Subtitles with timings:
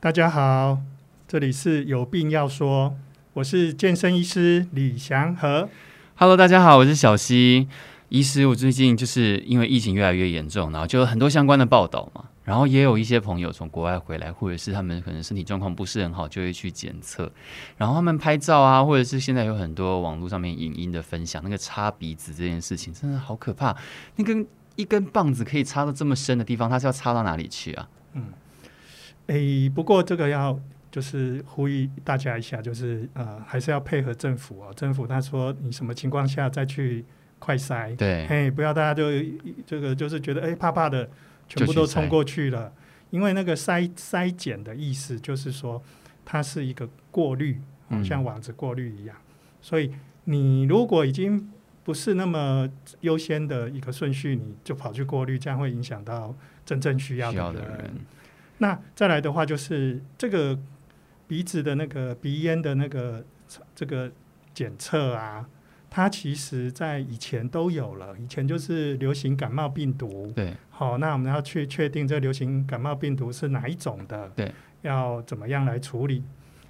[0.00, 0.78] 大家好，
[1.26, 2.96] 这里是有病要说，
[3.32, 5.68] 我是健身医师李祥和。
[6.14, 7.66] Hello，大家好，我是小溪
[8.08, 8.46] 医师。
[8.46, 17.32] 我最近就是因为疫情越来越严重，然后就有很多相关的报道嘛，然后也有一些朋友从国外回来，或者是他们可能身体状况不是很好，就会去检测，
[17.76, 23.76] 然后他们拍照啊，或者是现在有很多网络上面影音的分享，那个插鼻子这件事情真的好可怕，
[24.14, 24.46] 那根
[24.76, 27.88] 一根棒子可以插到这么深的地方，它是要插到哪里去啊？
[28.12, 28.26] 嗯。
[29.28, 30.60] 诶，不过这个要
[30.90, 34.72] 就是呼吁大家一下，就是呃，还是要配合政府哦。
[34.74, 37.04] 政府他说你什么情况下再去
[37.38, 39.04] 快筛，对，嘿，不要大家就
[39.66, 41.08] 这个就是觉得诶怕怕的，
[41.46, 42.72] 全部都冲过去了。
[43.10, 45.82] 因为那个筛筛检的意思就是说，
[46.24, 47.58] 它是一个过滤，
[48.04, 49.16] 像网子过滤一样。
[49.16, 49.32] 嗯、
[49.62, 49.92] 所以
[50.24, 51.50] 你如果已经
[51.84, 52.68] 不是那么
[53.00, 56.34] 优先的一个顺序，你就跑去过滤，这样会影响到
[56.66, 57.94] 真正需要的人。
[58.58, 60.58] 那再来的话，就是这个
[61.28, 63.24] 鼻子的那个鼻咽的那个
[63.74, 64.10] 这个
[64.52, 65.48] 检测啊，
[65.88, 68.16] 它其实在以前都有了。
[68.18, 76.24] 以前就是流行感冒病毒，对，好，那我们要去确定这流行感冒病毒是哪一种的，对，要怎么样来处理？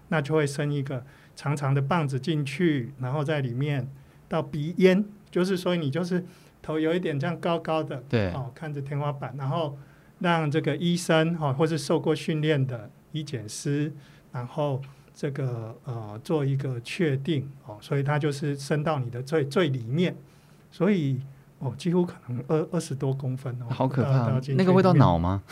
[0.08, 1.02] 那就会伸一个
[1.34, 3.88] 长长的棒子进去，然后在里面
[4.28, 6.22] 到鼻咽，就是说你就是
[6.60, 9.78] 头有一点这样高高的，对，哦，看着天花板，然后。
[10.20, 13.92] 让这个医生哈，或是受过训练的医检师，
[14.32, 14.80] 然后
[15.14, 20.16] 这个呃做一个确定哦，所以他就是伸到你的最最里面，
[20.70, 21.20] 所以
[21.58, 25.42] 哦几乎可能二二十多公分哦，好可怕，那个会到脑吗？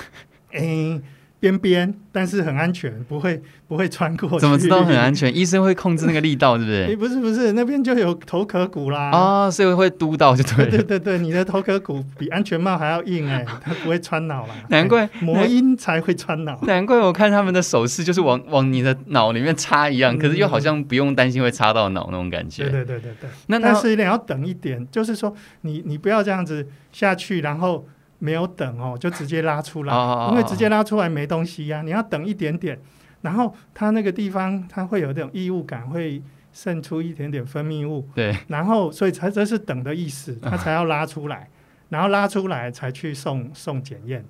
[0.52, 1.00] 诶。
[1.38, 4.38] 边边，但是很安全，不会不会穿过去。
[4.38, 5.34] 怎么知道很安全？
[5.36, 6.96] 医生会控制那个力道，对不对？
[6.96, 9.10] 不是不是，那边就有头壳骨啦。
[9.10, 10.70] 啊，所以会嘟到就对了。
[10.70, 14.54] 对对对，你的头壳骨比安全帽还要硬哎， 它不会穿脑啦。
[14.70, 16.58] 难怪魔音才会穿脑。
[16.62, 22.62] 难怪我看他们的手势就是往往你的脑里面插一样，可是又好像不用担心会插到脑那种感觉。
[22.64, 23.30] 对对对对对。
[23.48, 27.86] 那但是你要等一点，就是说你你不要这样子下去，然后。
[28.18, 29.94] 没有等哦，就直接拉出来，
[30.30, 31.82] 因为直接拉出来没东西呀、啊。
[31.82, 32.78] 你要等一点点，
[33.20, 36.22] 然后它那个地方它会有这种异物感，会
[36.52, 38.08] 渗出一点点分泌物。
[38.14, 41.50] 对，然后所以才这是等的意思，它才要拉出来，
[41.90, 44.24] 然后拉出来才去送送检验，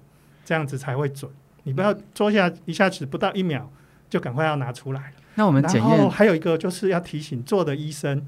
[0.45, 1.31] 这样子才会准。
[1.63, 3.71] 你不要坐下一下子不到一秒
[4.11, 5.13] 就赶快要拿出来。
[5.37, 8.27] 那我们检验然后还有一个就是要提醒坐的医生，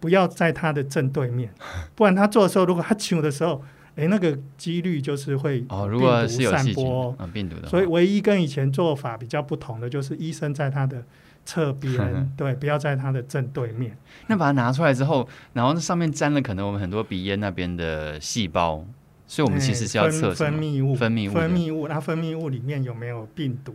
[0.00, 1.52] 不要在他的正对面，
[1.94, 3.62] 不然他做的时候如果他请的时候。
[3.96, 11.02] 诶，那个几率就是会病毒散播，病毒的，所以唯一跟以前做法比较不同的就是医生在他的
[11.44, 13.96] 侧边， 对，不要在他的正对面。
[14.26, 18.84] 那把它拿出来之后，然后那上面沾了可能我们很多鼻咽那边的细胞，
[19.26, 23.74] 所以我们其实是要测分泌物，分泌物，分泌物，那分泌物里面有没有病毒？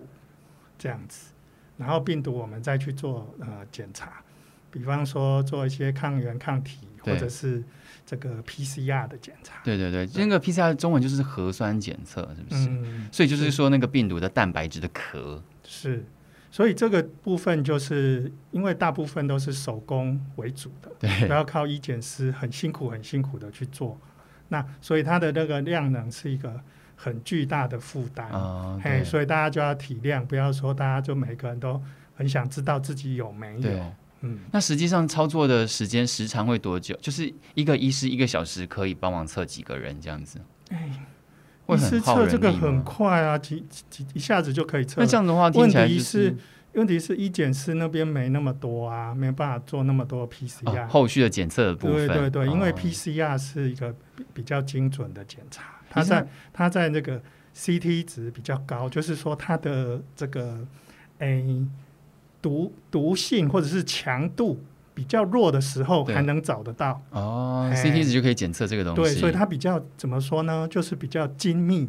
[0.77, 1.31] 这样子，
[1.77, 4.21] 然后病毒我们再去做呃检查，
[4.71, 7.63] 比方说做一些抗原抗体，或者是。
[8.03, 12.67] 这个 PCR 的检查，对对对，那个 PCR 的中文就是核酸检测，是不是？
[12.67, 16.03] 嗯，所以就是说那个病毒的蛋白质的壳是，
[16.49, 23.97] 所以这个部分就是因为大部分都是手工为主的，对，不要靠医检师很辛苦很辛苦的去做，
[24.49, 26.59] 那所以它的那个量能是一个
[26.97, 31.81] 很巨大的负担，哦，嘿，所以大家就要体谅，不要说大家就每个人都
[32.15, 33.93] 很想知道自己有没有。
[34.21, 36.95] 嗯，那实际上操作的时间时长会多久？
[37.01, 40.39] 就是一个医师一个小时可以帮忙测几个人这样子？
[40.69, 40.89] 哎，
[41.67, 45.01] 医师测这个很快啊，几几一下子就可以测。
[45.01, 46.35] 那这样的话，听起来就是
[46.73, 52.07] 问题是医检师那边没那么多啊，没有办法做那么多 PCR、哦、后续的检测的部分。
[52.07, 53.95] 对对对，因为 PCR 是一个
[54.33, 57.19] 比较精准的检查，哦、它在它在那个
[57.55, 60.59] CT 值比较高，就是说它的这个
[61.17, 61.43] 哎。
[62.41, 64.59] 毒毒性或者是强度
[64.93, 67.71] 比较弱的时候，还能找得到哦。
[67.73, 70.67] CT 值就可以检测这个东西，对，所以它比较怎么说呢？
[70.69, 71.87] 就是比较精密、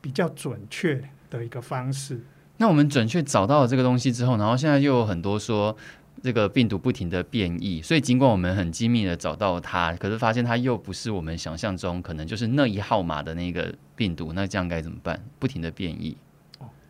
[0.00, 2.20] 比较准确的一个方式。
[2.56, 5.76] 那我们准确找到了这个东西之后，然后现在又有很多说
[6.22, 15.22] 这个病毒不停的变异，所以尽管我们很精密的找到它，可是发现它又不是我们想象中可能就是那一号码的那个病毒，那这样该怎么办？
[15.38, 16.16] 不停的变异。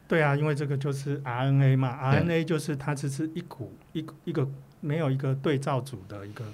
[0.09, 4.49] 对啊，因为这个就是 RNA 嘛，RNA 就是它只是一股一一个
[4.81, 6.45] 没有一个对照组的一个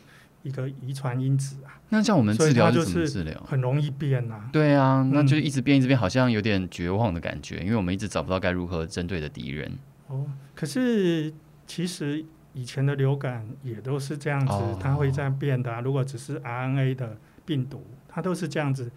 [0.42, 1.78] 一个遗传因子啊。
[1.88, 3.40] 那像我们治疗是怎么治疗？
[3.46, 4.50] 很容易变啊。
[4.52, 9.70] 对啊，那就一直变一直变，好像有点绝望的感觉，因为我们一直找不到该如何针对的敌人。
[10.08, 10.26] 哦，
[10.56, 11.32] 可是
[11.64, 12.24] 其实
[12.54, 15.80] 以前的流感也都是这样子，哦、它会这样变的、啊。
[15.80, 17.16] 如果只是 RNA 的
[17.46, 18.90] 病毒，它都是这样子。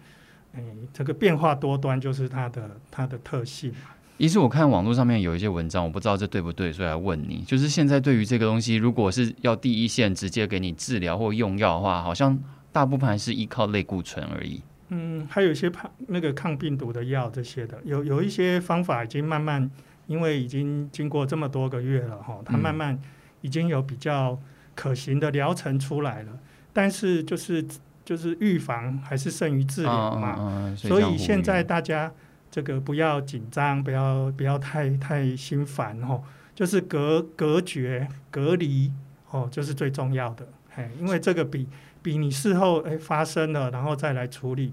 [0.54, 3.90] 哎，这个变化多端就是它的它的特性嘛。
[4.18, 12.38] 医师，我看网络上面有一些文章，我不知道这对不对，所以来问你，就是现在对于这个东西，如果是要第一线直接给你治疗或用药的话，好像
[12.72, 14.60] 大部分还是依靠类固醇而已。
[14.88, 19.70] 嗯，还有一些抗那个抗病毒的药这些的，有有一些方法已经慢慢，
[20.06, 23.00] 因为已经经过这么多个月了哈，它慢慢
[23.40, 24.38] 已经有比较
[24.74, 26.32] 可行的疗程出来了，
[26.72, 27.64] 但是就是。
[28.08, 32.10] 就是预防还是胜于治疗嘛，所以现在大家
[32.50, 36.22] 这个不要紧张，不要不要太太心烦哦，
[36.54, 38.92] 就是隔隔绝隔离
[39.30, 41.68] 哦，就是最重要的，嘿，因为这个比
[42.02, 44.72] 比你事后诶发生了然后再来处理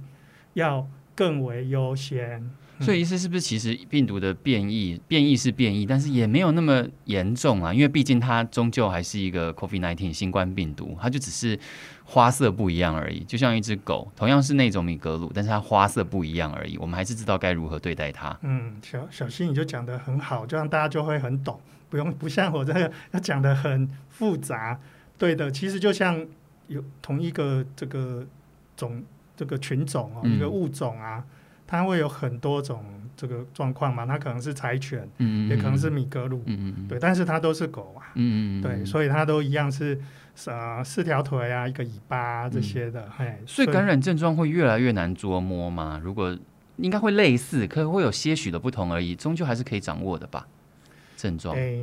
[0.54, 2.50] 要更为优先。
[2.82, 7.74] 所以意思是不是，其实病毒的变异，变异是变异，但是也没有那么严重啊？
[7.74, 11.58] 因为毕竟它终究还是一个 COVID-19 新冠病毒，它就只是
[12.04, 13.22] 花色不一样而已。
[13.22, 16.78] 就像一只狗，同样是那种米格鲁，但是它花色不一样而已。
[16.78, 18.38] 我们还是知道该如何对待它。
[18.42, 21.58] 嗯，小小新你就讲的很好，这样大家就会很懂，
[21.90, 24.78] 不用不像我这个要讲的很复杂。
[25.18, 26.26] 对的，其实就像
[26.68, 28.28] 有同一个这个
[28.76, 29.02] 种
[29.38, 31.20] 这个群种哦，一个物种啊。
[31.20, 31.32] 嗯
[31.68, 32.84] 它会有很多种
[33.18, 35.10] 这个状况嘛，它可能是柴犬，
[35.50, 36.44] 也可能是米格鲁，
[36.88, 38.14] 对，但是它都是狗啊，
[38.62, 40.00] 对，所以它都一样是
[40.46, 43.10] 呃四条腿啊，一个尾巴、啊、这些的，
[43.48, 46.00] 所以感染症状会越来越难捉摸吗？
[46.04, 46.38] 如果
[46.76, 50.46] 应该会类似，可能会有些许的不同而已，终究还是可以掌握的吧？
[51.16, 51.80] 症状，哎，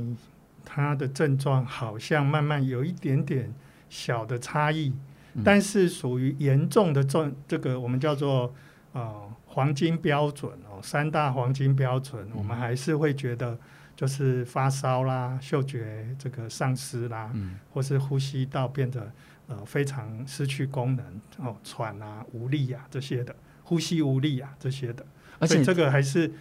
[0.64, 3.52] 它的症状好像慢慢有一点点
[3.88, 4.93] 小的差异，
[5.32, 8.55] 嗯、但是属于严重的症，这个我们叫做
[8.93, 9.32] 呃。
[9.52, 13.58] 黄金标准哦，三大黄金标准，我们还是会觉得
[13.94, 19.12] 就是发烧啦、嗅觉这个丧失啦，嗯、或是呼吸道变得
[19.46, 21.04] 呃非常失去功能
[21.37, 25.04] 哦，喘啊、无力啊这些的，呼吸无力啊这些的，
[25.38, 26.32] 而且这个还是。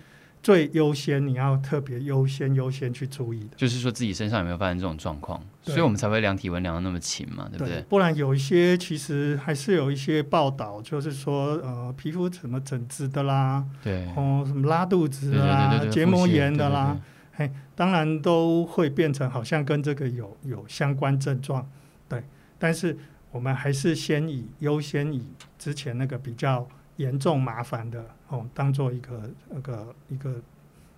[0.44, 7.76] 最优先，你要特别优先优先去注意的，就是说自己身上有没有发生这种状况，所以我们才会量体温量的那么勤嘛，对不对？
[7.76, 17.00] 对，不然有一些其实还是有一些报道，就是说呃皮肤什么疹子的啦，对，哦什么拉肚子啊、结膜炎的啦，
[17.34, 21.70] 嘿，当然都会变成好像跟这个有有相关症状，
[22.10, 22.24] 对，
[22.58, 22.98] 但是
[23.32, 25.24] 我们还是先以优先以
[25.60, 26.68] 之前那个比较。
[27.02, 30.36] 严重麻烦的哦，当做一个那个一个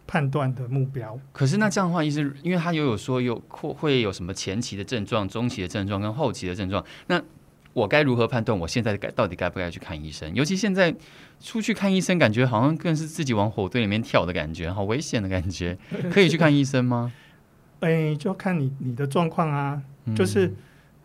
[0.06, 1.18] 判断的目标。
[1.32, 7.22] 可是那这样的话，意思因为他又有说有会会有什么前期的症状、中期的症状跟后期的症状，那
[7.74, 8.58] 我该如何判断？
[8.60, 10.32] 我现在该到底该不该去看医生？
[10.36, 10.94] 尤其现在
[11.40, 15.78] 出去看医生，感觉好像更是自己往火堆里面跳的感觉，好危险的感觉。
[16.12, 17.12] 可以去看医生吗？
[17.80, 19.82] 哎，就看你你的状况啊，
[20.16, 20.48] 就是。
[20.48, 20.56] 嗯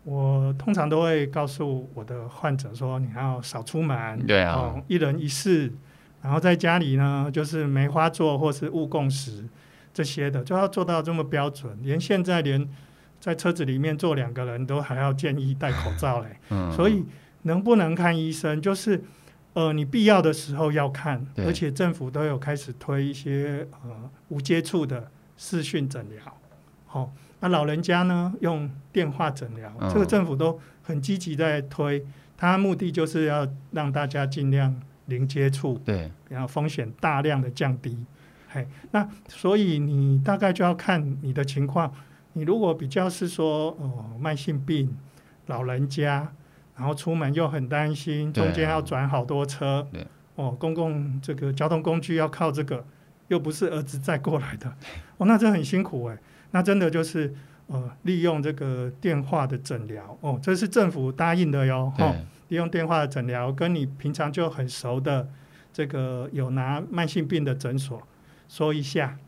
[0.09, 5.71] 我通常都会告诉我的患者说，你要少出门，对啊，哦，一人一室，
[6.23, 9.47] 然后在家里呢，就是梅花座或是勿共食
[9.93, 11.77] 这些的，就要做到这么标准。
[11.83, 12.67] 连现在连
[13.19, 16.37] 在车子里面坐两个人都还要建议戴口罩嘞。
[16.49, 17.05] 嗯，所以
[17.43, 19.03] 能不能看医生，就是
[19.53, 26.35] 呃，你必要的时候要看，而且政府都有开始推一些呃无接触的视讯诊疗，
[26.87, 27.11] 好，哦。
[27.41, 32.05] 那老人家呢，用电话诊疗，哦、这个政府都很积极在推，
[32.35, 34.75] 它目的就是要让大家尽量
[35.05, 37.97] 零接触，对，然后风险大量的降低。
[38.49, 41.93] 嘿，那所以你大概就要看你的情况，
[42.33, 44.97] 你如果比较是说哦慢性病，
[45.45, 46.33] 老人家，
[46.75, 49.87] 然后出门又很担心，中间要转好多车，
[50.35, 52.83] 哦，公共这个交通工具要靠这个，
[53.27, 54.73] 又不是儿子载过来的，
[55.17, 56.17] 哦，那这很辛苦哎。
[56.51, 57.33] 那真的就是
[57.67, 61.93] 呃，利用这个电话的诊疗哦，这是政府答应的哟。
[61.95, 62.15] 对哦，
[62.47, 65.29] 利用电话的诊疗，跟你平常就很熟的
[65.71, 68.01] 这个有拿慢性病的诊所
[68.47, 69.19] 说一下，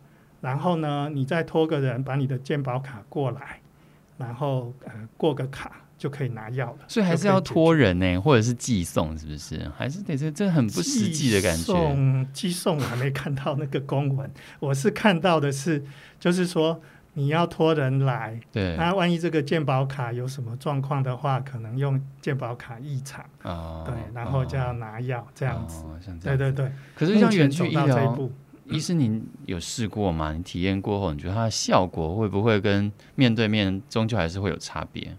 [0.41, 3.61] 然后呢，你再托个人把你的健保卡过来，
[4.17, 6.85] 然后呃过个卡就可以拿药了。
[6.87, 9.71] 所以还是要托人呢，或者是寄送，是不是？
[9.77, 11.57] 还是得这这很不实际的感觉。
[11.57, 14.27] 寄送寄送我还没看到那个公文，
[14.59, 15.83] 我是看到的是，
[16.19, 16.81] 就是说。
[17.13, 26.71] 你要托人来，对，那万一这个健保卡有什么状况的话，可能用健保卡异常，哦、对，然后就要拿药、哦、这样子，哦、这样子对对对。
[26.95, 28.17] 可是像远距医疗，
[28.65, 30.31] 医师您有试过吗？
[30.31, 35.13] 你体验过后，你觉得它的效果会不会跟面对面终究还是会有差别？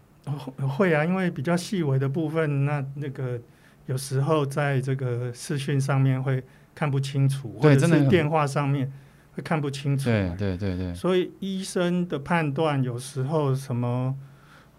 [0.76, 3.38] 会啊，因为比较细微的部分，那那个
[3.84, 6.42] 有时候在这个视讯上面会
[6.74, 8.90] 看不清楚，对或者是电话上面。
[9.34, 14.14] 会看不清楚，对对对对，所以医生的判断有时候什么，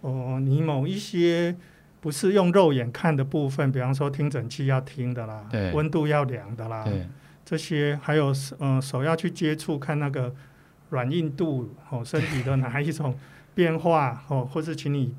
[0.02, 1.56] 哦，你某一些
[2.00, 5.72] 不是用肉眼看的部分，比方说听诊器要听的啦，对。
[5.72, 7.08] 温度要量的啦，对。
[7.46, 10.34] 这些，还有嗯、呃、手要去接触看那个
[10.90, 13.18] 软硬度哦，身体的哪一种
[13.56, 15.14] 变化哦，或是请你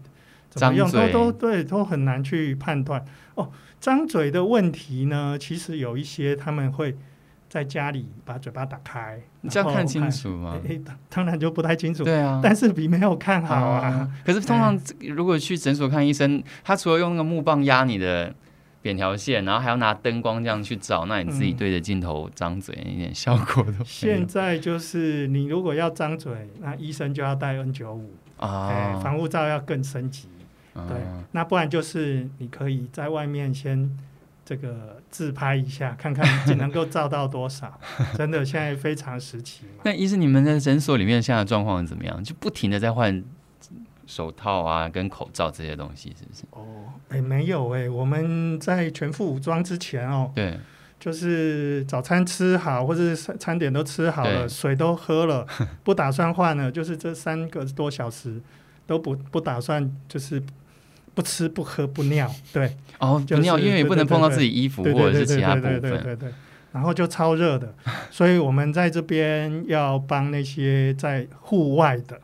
[0.49, 3.05] 怎么用都都对，都很难去判断。
[3.35, 3.51] 哦。
[3.81, 6.97] 张嘴的问题呢，其实有一些他们会
[7.55, 10.59] 在家里把嘴巴打开，你这样看清楚吗？
[10.69, 10.77] 哎，
[11.09, 12.03] 当然就不太清楚。
[12.03, 13.87] 对啊，但是比没有看好啊。
[13.87, 14.77] 啊可是通常
[15.15, 18.35] 如果去诊所看医生，他除了用那个木棒压你的
[18.83, 23.85] 扁条线，然后还要拿灯光这样去照，那你自己对着镜头张嘴，一点效果都没有。
[23.85, 30.27] 现在就是你如果要张嘴，那医生就要戴 N 九五啊，防护罩要更升级。
[30.75, 30.97] 对，
[31.31, 33.89] 那不然就是你可以在外面先
[34.45, 37.81] 这个自拍一下，看看能够照到多少。
[38.15, 39.83] 真的，现在非常时期嘛。
[39.85, 42.23] 那医生，你们在诊所里面现在状况怎么样？
[42.23, 43.25] 就不停的在换
[44.07, 46.43] 手套啊，跟口罩这些东西，是不是？
[46.51, 50.59] 哦，哎，没有哎，我们在全副武装之前哦，对，
[51.01, 55.47] 就是早餐吃好，或者是餐点都吃好了，水都喝了，
[55.83, 58.39] 不打算换了，就是这三个多小时
[58.87, 60.43] 都不不打算就是。
[61.15, 62.77] 不吃不喝不尿，对。
[62.99, 66.33] 哦，不尿，因为也不能碰到自己衣服或者是其他部分，对对对对。
[66.73, 67.73] 然后就超热的，
[68.11, 72.21] 所以我们在这边要帮那些在户外的、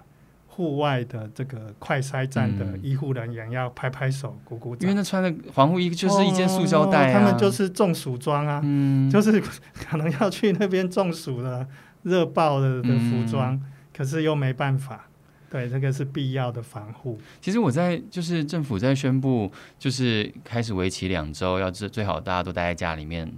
[0.49, 8.61] 户外的这个快筛站的医护人员要拍拍手、鼓鼓掌，因为那穿的防护衣就是一件塑胶袋，他们就是中暑装啊，
[9.09, 9.41] 就是
[9.73, 11.65] 可能要去那边中暑的
[12.03, 13.61] 热爆的的服装，
[13.97, 15.07] 可是又没办法。
[15.51, 17.21] 对，这个是必要的防护。
[17.41, 23.31] 其实我在就是政府在宣布就是开始为期两周，要最最好大家都待在家里面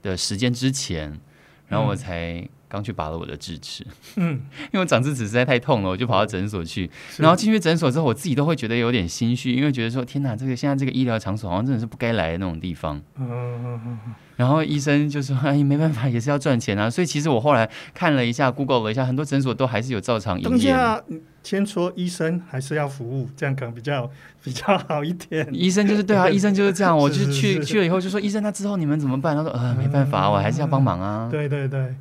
[0.00, 1.20] 的时间之前，
[1.66, 3.86] 然后我才刚去拔了我的智齿。
[4.16, 6.90] 嗯，因为我长智齿实在太痛了，我就跑到诊所去。
[7.18, 13.00] 然后进去诊所之后，我自己都会觉得有点心虚，因为觉得说天哪，这个现在这个医疗场所好像真的是不该来的那种地方。
[14.36, 20.76] 然后医生就说：“哎，没办法，也是要赚钱啊。”所以其实我后来看了一下，Google 了一下，很多诊所都还是有照常营业。
[21.42, 24.10] 先说医生还是要服务，这样可能比较
[24.42, 25.48] 比较好一点。
[25.54, 26.94] 医生就是对啊，医生就是这样。
[26.94, 31.94] 我就去去了以后就说：“医生，那之后你们怎么办？”他说：“呃，没办法，我还是要帮忙啊。”对对对，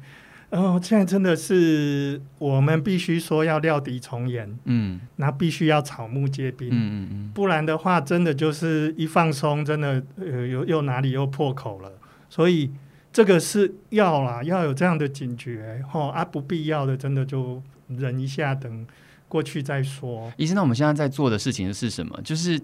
[0.55, 11.91] 然后现在真的是我们必须说要料敌从严，嗯，那必须要草木皆兵，嗯嗯嗯，不然的话，真的就是一放松，真的呃又又哪里又破口了。
[12.29, 12.71] 所以
[13.11, 18.87] 这个是要啦，要有这样的警觉，吼啊，不必要的真的就忍一下，等。
[19.27, 20.31] 过去再说。
[20.37, 22.17] 医生，那我们现在在做的事情是什么？
[22.23, 22.61] 就是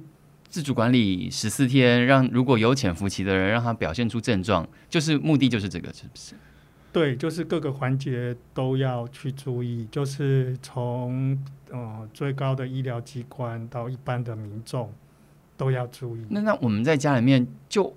[0.48, 6.36] 自主管理十四天，让如果有潜伏期的人，让他表现出症状，就是目的就是这个，是不是？
[6.92, 11.38] 对，就是各个环节都要去注意，就是从
[11.70, 14.92] 呃最高的医疗机关到一般的民众
[15.56, 16.26] 都要注意。
[16.30, 17.96] 那那我们在家里面就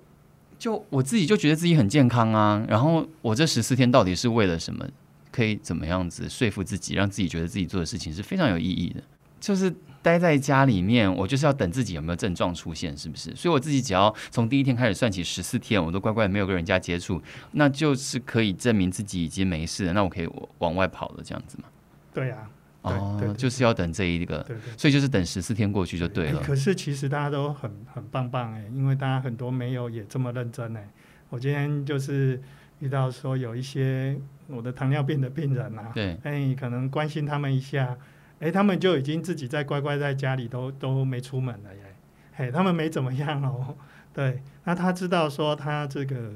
[0.57, 4.87] 就我自己就觉得自己很健康啊，然后我这十四天到底是为了什么？
[5.31, 9.03] 可以怎么样子说服自己，让自己觉得自己做的事情是非常有意义的？
[9.41, 13.35] 就是待在家里面，我就是要等自己有没有症状出现，是不是？
[13.35, 17.19] 所以我自己只要从第一天开始算起十四天，我都乖乖没有跟人家接触，
[17.53, 19.93] 那就是可以证明自己已经没事了。
[19.93, 21.63] 那我可以往外跑了，这样子嘛？
[22.13, 22.47] 对呀、
[22.83, 26.39] 啊，哦，对对对，就是要等这一个，对对对，所以就是等十四天过去就对了。
[26.41, 30.87] 可是其实大家都很很棒棒哎，因为大家很多没有也这么认真哎。
[31.29, 32.39] 我今天就是。
[32.79, 37.95] 遇到说有一些我的糖尿病的病人啊，对，哎，可能关心他们一下，
[38.39, 41.95] 哎，他们就已经自己在乖乖在家里都都没出门了耶，
[42.33, 43.75] 嘿，他们没怎么样哦，
[44.13, 46.33] 对，那他知道说他这个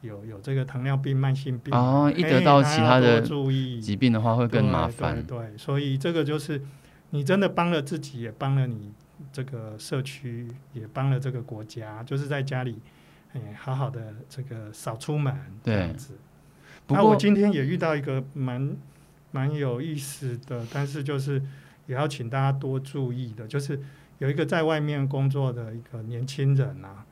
[0.00, 6.60] 有有这个糖尿病慢性病哦，一得到其他的注意疾病的话会更麻烦，对，对，对，所以这个就是
[7.10, 8.92] 你真的帮了自己，也帮了你
[9.32, 12.78] 这个社区，也帮了这个国家，就是在家里
[13.32, 13.40] 哎。
[13.58, 15.34] 好好的这个少出门
[15.64, 16.18] 这样子。
[16.88, 18.76] 那我今天也遇到一个蛮
[19.36, 21.42] 蛮有意思的，但是就是
[21.86, 23.78] 也要请大家多注意的，就是
[24.16, 27.04] 有一个在外面工作的一个年轻人啊，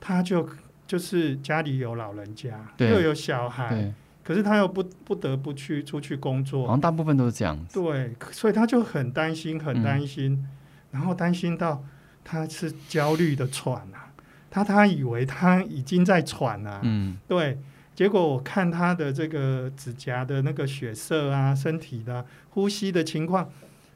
[0.00, 0.48] 他就
[0.88, 3.94] 就是家里有老人家，又有小孩，
[4.24, 7.80] 可是他又不不得不去出去工作，好像大部分都是这样子。
[7.80, 10.48] 对，所以他就很担心，很担心，嗯、
[10.90, 11.84] 然后担心到
[12.24, 14.10] 他是焦虑的喘啊。
[14.50, 17.58] 他他以为他已经在喘了，嗯，对，
[17.98, 23.50] 结果我看他的这个指甲的那个血色啊，身体的呼吸的情况，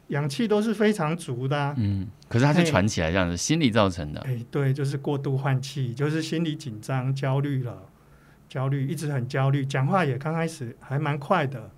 [0.09, 7.81] 氧气都是非常足的，啊，嗯，可是他是喘起来这样子，心理造成的，哎，对，就是过度换气，就是心理紧张、焦虑了，
[8.49, 11.71] 焦虑一直很焦虑，讲话也刚开始还蛮快的，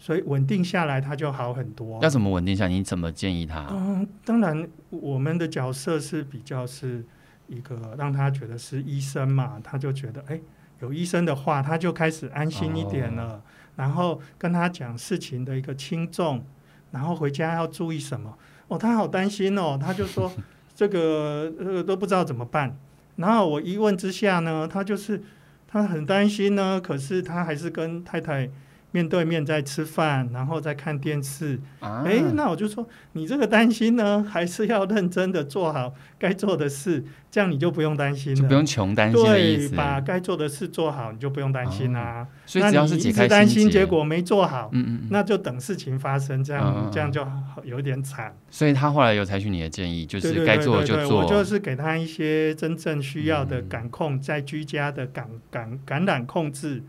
[0.00, 2.02] 所以稳定下来他就好很多。
[2.02, 2.70] 要怎么稳定下来？
[2.72, 3.68] 你怎么建议他？
[3.70, 7.04] 嗯，当然我们的角色是比较是。
[7.46, 10.38] 一个让他觉得是医生嘛，他就觉得哎，
[10.80, 13.24] 有医生的话，他就开始安心一点了。
[13.24, 13.42] 哦、
[13.76, 16.44] 然后跟他讲事情的一个轻重，
[16.90, 18.36] 然后回家要注意什么。
[18.68, 20.30] 哦，他好担心哦，他就说
[20.74, 22.76] 这个呃都不知道怎么办。
[23.16, 25.22] 然后我一问之下呢，他就是
[25.66, 28.50] 他很担心呢，可是他还是跟太太。
[28.90, 31.60] 面对面在吃饭，然后在看电视。
[31.80, 39.68] 哎、啊，那我就说，你这个担心呢， 还是要认真的做好该做的事，这样你就不用担心了，就不用穷担心的意思。
[39.68, 42.26] 对，把该做的事做好，你就不用担心啦、啊哦。
[42.46, 47.26] 所以只要是解开心结，那你一直担心结果没做好，嗯嗯，那就等事情发生，这样、嗯、这样就
[47.64, 48.34] 有点惨。
[48.50, 50.96] 所以他后来有采取你的建议，就是该做的就做。
[50.96, 56.82] 对对对对对，我就是给他一些真正需要的感控，嗯、在居家的感感感染控制。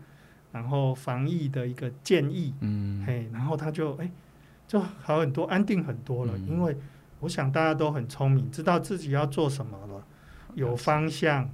[0.52, 4.10] 然后防疫的一个建议，嗯，嘿，然后他就哎，
[4.66, 6.32] 就好很多，安定很多了。
[6.36, 6.76] 嗯、因为
[7.20, 10.04] 我想大家都很聪明，知道自己要做什么了，
[10.54, 11.48] 有方向，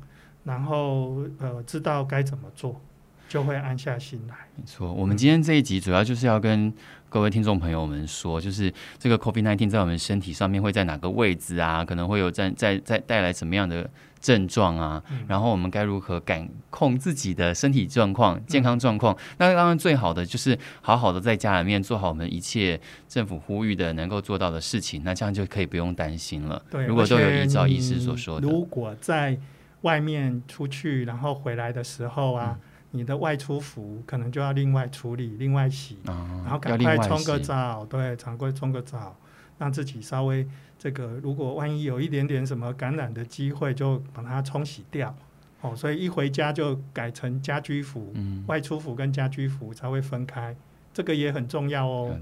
[0.44, 2.80] 然后呃，知道该怎么做，
[3.28, 4.34] 就会安下心来。
[4.56, 6.72] 没错，我们今天这一集主要就是要跟
[7.08, 11.84] 各位听众朋友们说，就是这个 COVID-19 在我们身体上面会在哪个位置啊？
[11.84, 13.88] 可能会有在在在带来什么样的
[14.20, 15.02] 症状啊？
[15.10, 19.14] 嗯、然后我们该如何感控自己的身体状况、健康状况？
[19.14, 22.78] 嗯、那当然最好的就是好好的在家里面做好我们一切
[23.08, 26.62] 政府呼吁的能够做到的事情，那这样就可以不用担心了。
[26.70, 29.38] 对，如果都有依照医师所说的，如果在
[29.82, 32.58] 外面出去然后回来的时候啊。
[32.60, 39.14] 嗯你的外出服可能就要另外处理、另外洗，哦、然后赶快冲个澡，对，常规冲个澡，
[39.58, 40.46] 让自己稍微
[40.78, 45.14] 这个，如果万一有一点点什么感染的机会，就把它冲洗掉。
[45.62, 50.54] 哦，所以一回家就改成家居服，嗯、外出服跟家居服才会分开，
[50.92, 52.14] 这个也很重要哦。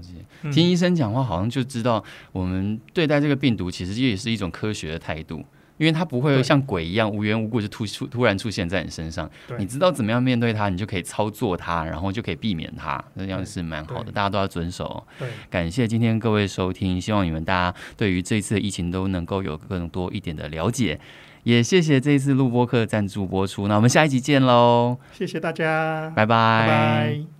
[0.53, 5.43] 听医生讲话，好像就知道我们对待这个病毒，其实也是一种科学的态度。
[5.77, 15.05] 因为它不会像鬼一样无缘无故就突出突然出现在你身上，你知道怎么样面对它，你就可以操作它，然后就可以避免它，这样是蛮好的，大家都要遵守。
[15.19, 20.99] 对，感谢今天各位收听，希望你们大家对于这一次的疫情都能够有更多一点的了解，
[21.43, 26.25] 也谢谢这一次录播课赞助播出，那我们下一集见喽，谢谢大家，拜拜。
[26.25, 27.34] 拜拜。